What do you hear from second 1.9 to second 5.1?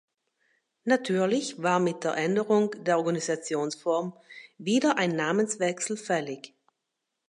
der Änderung der Organisationsform wieder